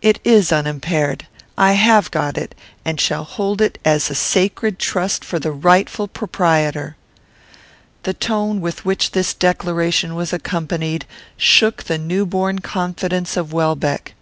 "It 0.00 0.20
is 0.22 0.52
unimpaired. 0.52 1.26
I 1.58 1.72
have 1.72 2.12
got 2.12 2.38
it, 2.38 2.54
and 2.84 3.00
shall 3.00 3.24
hold 3.24 3.60
it 3.60 3.80
as 3.84 4.08
a 4.10 4.14
sacred 4.14 4.78
trust 4.78 5.24
for 5.24 5.40
the 5.40 5.50
rightful 5.50 6.06
proprietor." 6.06 6.94
The 8.04 8.14
tone 8.14 8.60
with 8.60 8.84
which 8.84 9.10
this 9.10 9.34
declaration 9.34 10.14
was 10.14 10.32
accompanied 10.32 11.04
shook 11.36 11.82
the 11.82 11.98
new 11.98 12.24
born 12.24 12.60
confidence 12.60 13.36
of 13.36 13.52
Welbeck. 13.52 14.14